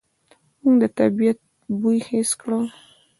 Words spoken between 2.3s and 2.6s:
کړ.